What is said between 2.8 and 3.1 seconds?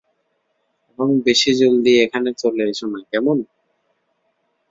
না,